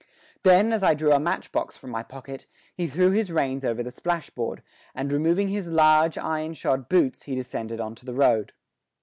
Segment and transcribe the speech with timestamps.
[0.41, 3.91] Then, as I drew a matchbox from my pocket, he threw his reins over the
[3.91, 4.63] splashboard,
[4.95, 8.53] and removing his large, iron shod boots he descended on to the road.